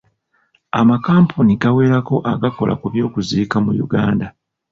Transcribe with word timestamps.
Amakampuni 0.79 1.53
gawerako 1.61 2.15
agakola 2.31 2.73
ku 2.81 2.85
by'okuziika 2.93 3.57
mu 3.65 3.71
Uganda. 3.85 4.25